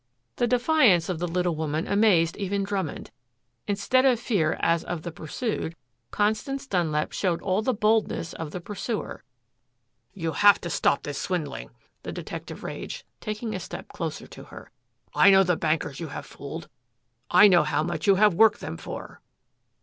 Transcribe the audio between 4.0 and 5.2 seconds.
of fear as of the